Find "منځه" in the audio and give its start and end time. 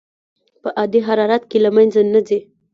1.75-1.99